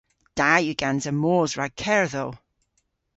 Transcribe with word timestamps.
Da 0.37 0.51
yw 0.63 0.75
gansa 0.81 1.11
mos 1.21 1.51
rag 1.59 1.73
kerdhow. 1.81 2.31